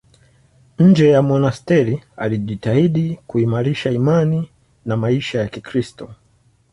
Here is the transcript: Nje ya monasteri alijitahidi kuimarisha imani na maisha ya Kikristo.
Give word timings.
Nje 0.79 1.09
ya 1.09 1.21
monasteri 1.21 2.03
alijitahidi 2.17 3.19
kuimarisha 3.27 3.91
imani 3.91 4.49
na 4.85 4.97
maisha 4.97 5.39
ya 5.39 5.47
Kikristo. 5.47 6.15